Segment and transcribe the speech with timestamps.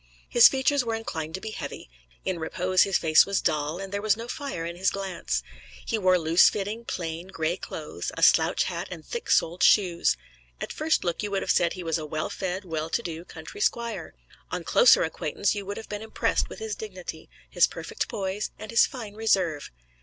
[0.27, 1.87] His features were inclined to be heavy;
[2.25, 5.43] in repose his face was dull, and there was no fire in his glance.
[5.85, 10.17] He wore loose fitting, plain, gray clothes, a slouch hat and thick soled shoes.
[10.59, 13.23] At first look you would have said he was a well fed, well to do
[13.25, 14.15] country squire.
[14.49, 18.71] On closer acquaintance you would have been impressed with his dignity, his perfect poise and
[18.71, 19.69] his fine reserve.